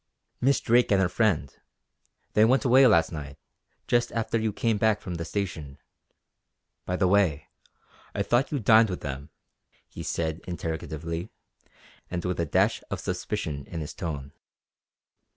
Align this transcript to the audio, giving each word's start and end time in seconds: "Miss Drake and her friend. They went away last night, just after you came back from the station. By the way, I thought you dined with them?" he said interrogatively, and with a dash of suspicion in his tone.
"Miss 0.41 0.59
Drake 0.59 0.91
and 0.91 0.99
her 0.99 1.07
friend. 1.07 1.55
They 2.33 2.43
went 2.43 2.65
away 2.65 2.87
last 2.87 3.11
night, 3.11 3.37
just 3.87 4.11
after 4.13 4.39
you 4.39 4.51
came 4.51 4.79
back 4.79 4.99
from 4.99 5.13
the 5.13 5.23
station. 5.25 5.77
By 6.87 6.95
the 6.95 7.07
way, 7.07 7.49
I 8.15 8.23
thought 8.23 8.51
you 8.51 8.57
dined 8.57 8.89
with 8.89 9.01
them?" 9.01 9.29
he 9.87 10.01
said 10.01 10.41
interrogatively, 10.47 11.29
and 12.09 12.25
with 12.25 12.39
a 12.39 12.47
dash 12.47 12.81
of 12.89 12.99
suspicion 12.99 13.67
in 13.67 13.79
his 13.81 13.93
tone. 13.93 14.31